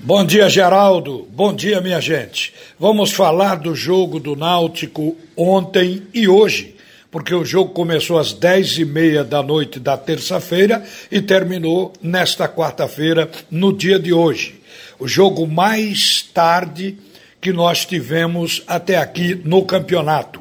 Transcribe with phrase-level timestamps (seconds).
[0.00, 1.26] Bom dia, Geraldo.
[1.32, 2.54] Bom dia, minha gente.
[2.78, 6.76] Vamos falar do jogo do Náutico ontem e hoje,
[7.10, 12.48] porque o jogo começou às dez e meia da noite da terça-feira e terminou nesta
[12.48, 14.60] quarta-feira, no dia de hoje.
[15.00, 16.96] O jogo mais tarde
[17.40, 20.40] que nós tivemos até aqui no campeonato.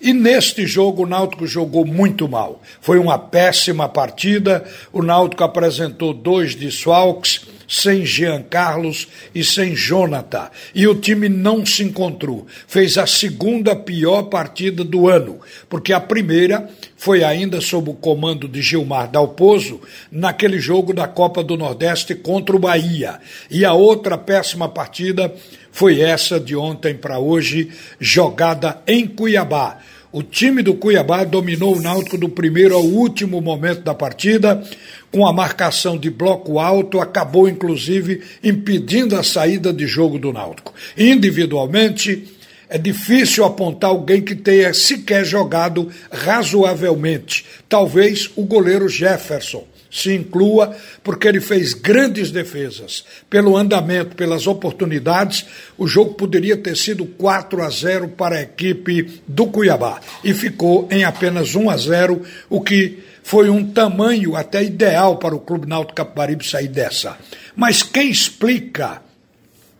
[0.00, 2.62] E neste jogo o Náutico jogou muito mal.
[2.80, 4.64] Foi uma péssima partida.
[4.92, 10.50] O Náutico apresentou dois desfalques, sem Jean Carlos e sem Jonathan.
[10.74, 12.46] E o time não se encontrou.
[12.68, 18.46] Fez a segunda pior partida do ano, porque a primeira foi ainda sob o comando
[18.46, 23.18] de Gilmar Dalpozo naquele jogo da Copa do Nordeste contra o Bahia.
[23.50, 25.34] E a outra péssima partida
[25.70, 29.78] foi essa de ontem para hoje, jogada em Cuiabá.
[30.12, 34.62] O time do Cuiabá dominou o Náutico do primeiro ao último momento da partida,
[35.10, 40.74] com a marcação de bloco alto, acabou inclusive impedindo a saída de jogo do Náutico.
[40.98, 42.28] Individualmente,
[42.68, 47.46] é difícil apontar alguém que tenha sequer jogado razoavelmente.
[47.66, 53.04] Talvez o goleiro Jefferson se inclua, porque ele fez grandes defesas.
[53.28, 55.44] Pelo andamento, pelas oportunidades,
[55.76, 60.88] o jogo poderia ter sido 4 a 0 para a equipe do Cuiabá e ficou
[60.90, 65.68] em apenas 1 a 0, o que foi um tamanho até ideal para o Clube
[65.68, 67.18] Náutico Capibaribe sair dessa.
[67.54, 69.02] Mas quem explica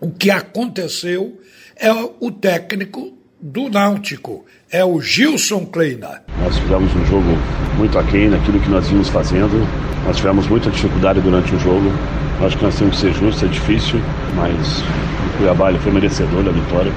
[0.00, 1.40] o que aconteceu
[1.74, 6.22] é o técnico do Náutico, é o Gilson Kleina.
[6.42, 7.38] Nós tivemos um jogo
[7.76, 9.66] muito aquém naquilo que nós vimos fazendo.
[10.06, 11.92] Nós tivemos muita dificuldade durante o jogo.
[12.40, 14.00] Acho que nós temos que ser justos, é difícil,
[14.34, 16.92] mas o Cuiabá foi merecedor da vitória.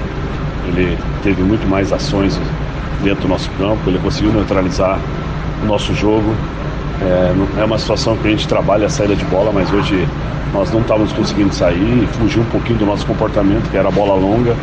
[0.68, 2.38] Ele teve muito mais ações
[3.02, 4.98] dentro do nosso campo, ele conseguiu neutralizar
[5.62, 6.34] o nosso jogo.
[7.02, 10.06] É, é uma situação que a gente trabalha a saída de bola, mas hoje
[10.52, 14.14] nós não estávamos conseguindo sair, fugir um pouquinho do nosso comportamento, que era a bola
[14.14, 14.54] longa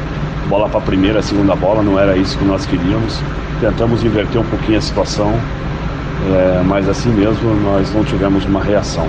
[0.48, 3.20] bola para a primeira, segunda bola, não era isso que nós queríamos.
[3.60, 5.34] Tentamos inverter um pouquinho a situação,
[6.30, 9.08] é, mas assim mesmo nós não tivemos uma reação.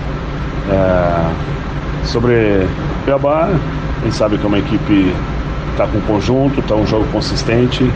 [0.71, 2.67] É, sobre
[3.05, 3.51] Cuiabá,
[4.09, 5.13] gente sabe que é uma equipe
[5.73, 7.89] está com conjunto, está um jogo consistente.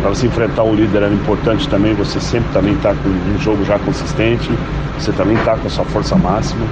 [0.00, 3.64] Para você enfrentar o líder era importante também, você sempre também está com um jogo
[3.64, 4.50] já consistente,
[4.98, 6.64] você também está com a sua força máxima.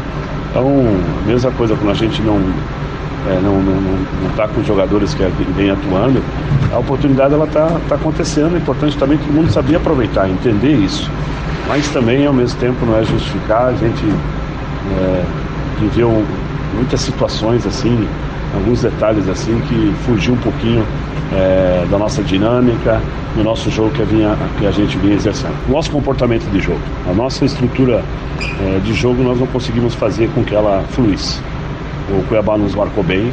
[0.51, 0.67] Então,
[1.27, 2.41] mesma coisa quando a gente não
[3.27, 5.23] é, não está tá com os jogadores que
[5.57, 6.23] vem atuando,
[6.73, 8.57] a oportunidade ela está tá acontecendo.
[8.57, 11.11] É importante também todo mundo saber aproveitar, entender isso.
[11.69, 13.69] Mas também, ao mesmo tempo, não é justificar.
[13.69, 14.05] A gente
[14.99, 15.25] é,
[15.81, 16.25] viveu
[16.75, 18.07] muitas situações assim,
[18.55, 20.85] alguns detalhes assim que fugiu um pouquinho
[21.33, 23.01] é, da nossa dinâmica,
[23.35, 25.55] do nosso jogo que vinha, que a gente vinha exercendo.
[25.69, 28.03] Nosso comportamento de jogo, a nossa estrutura
[28.61, 31.41] é, de jogo, nós não conseguimos fazer com que ela fluísse
[32.11, 33.33] o Cuiabá nos marcou bem.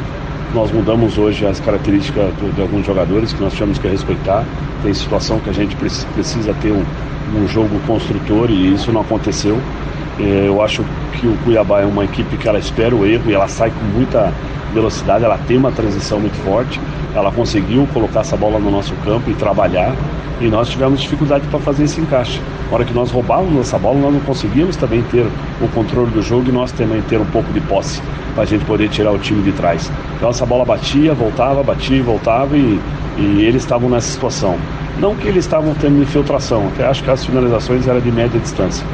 [0.54, 4.44] Nós mudamos hoje as características de, alguns jogadores que nós tínhamos que respeitar.
[4.82, 6.84] Tem situação que a gente precisa ter um,
[7.34, 9.58] um jogo construtor e isso não aconteceu.
[10.18, 10.84] É, eu acho
[11.18, 13.84] que o Cuiabá é uma equipe que ela espera o erro e ela sai com
[13.96, 14.32] muita
[14.72, 16.80] velocidade, ela tem uma transição muito forte,
[17.14, 19.94] ela conseguiu colocar essa bola no nosso campo e trabalhar
[20.40, 22.40] e nós tivemos dificuldade para fazer esse encaixe.
[22.68, 25.24] Na hora que nós roubávamos essa bola, nós não conseguíamos também ter
[25.60, 28.02] o controle do jogo e nós também ter um pouco de posse
[28.34, 29.90] para a gente poder tirar o time de trás.
[30.16, 32.80] Então essa bola batia, voltava, batia e voltava e,
[33.18, 34.58] e eles estavam nessa situação.
[34.98, 38.84] Não que eles estavam tendo infiltração, até acho que as finalizações eram de média distância.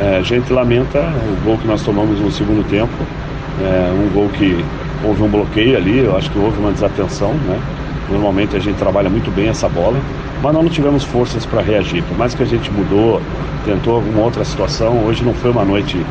[0.00, 2.92] É, a gente lamenta o gol que nós tomamos no segundo tempo,
[3.62, 4.64] é, um gol que
[5.04, 7.60] houve um bloqueio ali, eu acho que houve uma desatenção, né?
[8.10, 9.98] Normalmente a gente trabalha muito bem essa bola,
[10.42, 12.02] mas nós não tivemos forças para reagir.
[12.02, 13.22] Por mais que a gente mudou,
[13.64, 16.04] tentou alguma outra situação, hoje não foi uma noite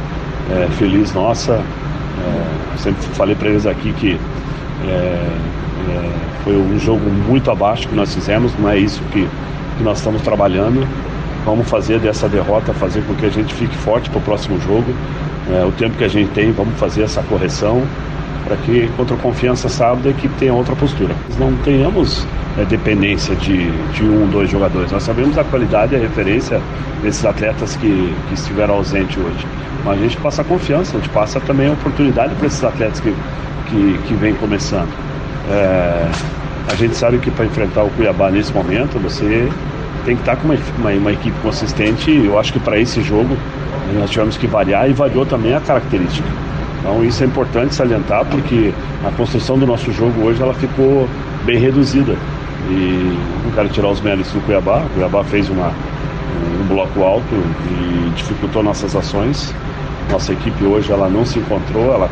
[0.52, 1.54] é, feliz nossa.
[1.54, 4.20] É, sempre falei para eles aqui que
[4.86, 6.12] é, é,
[6.44, 9.28] foi um jogo muito abaixo que nós fizemos, não é isso que,
[9.78, 10.88] que nós estamos trabalhando.
[11.46, 14.86] Vamos fazer dessa derrota, fazer com que a gente fique forte para o próximo jogo.
[15.52, 17.84] É, o tempo que a gente tem, vamos fazer essa correção
[18.46, 21.16] para que contra a confiança sábado a equipe tenha outra postura.
[21.40, 22.26] Não tenhamos
[22.58, 24.92] é, dependência de, de um, dois jogadores.
[24.92, 26.62] Nós sabemos a qualidade e a referência
[27.02, 29.48] desses atletas que, que estiveram ausentes hoje.
[29.84, 33.14] Mas a gente passa confiança, a gente passa também oportunidade para esses atletas que,
[33.70, 34.90] que, que vêm começando.
[35.50, 36.10] É,
[36.72, 39.50] a gente sabe que para enfrentar o Cuiabá nesse momento, você
[40.06, 42.12] tem que estar com uma, uma, uma equipe consistente.
[42.12, 43.38] Eu acho que para esse jogo
[43.96, 46.28] nós tivemos que variar e variou também a característica.
[46.80, 48.74] Então isso é importante salientar porque
[49.06, 51.08] a construção do nosso jogo hoje ela ficou
[51.46, 52.16] bem reduzida.
[52.70, 54.80] E não quero tirar os méritos do Cuiabá.
[54.80, 55.72] O Cuiabá fez uma,
[56.62, 59.54] um bloco alto e dificultou nossas ações.
[60.12, 62.10] Nossa equipe hoje ela não se encontrou, ela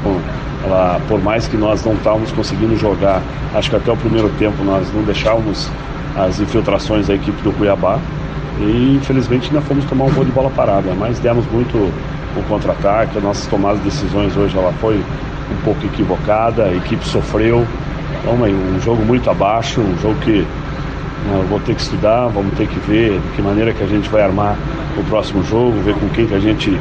[0.64, 3.22] Ela, por mais que nós não estávamos conseguindo jogar,
[3.56, 5.70] acho que até o primeiro tempo nós não deixávamos
[6.16, 8.00] as infiltrações da equipe do Cuiabá.
[8.60, 13.18] E infelizmente ainda fomos tomar um gol de bola parada, mas demos muito o contra-ataque,
[13.18, 17.66] as nossas tomadas de decisões hoje ela foi um pouco equivocada, a equipe sofreu.
[18.20, 20.46] Então, um jogo muito abaixo, um jogo que
[21.26, 24.08] né, vou ter que estudar, vamos ter que ver de que maneira que a gente
[24.10, 24.56] vai armar
[24.98, 26.78] o próximo jogo, ver com quem que a gente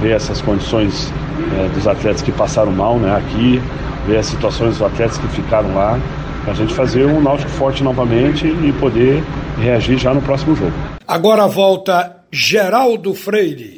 [0.00, 1.12] vê essas condições
[1.58, 3.62] é, dos atletas que passaram mal né, aqui,
[4.06, 5.98] ver as situações dos atletas que ficaram lá,
[6.50, 9.22] a gente fazer um Náutico forte novamente e poder
[9.60, 10.72] reagir já no próximo jogo.
[11.06, 13.74] Agora volta Geraldo Freire.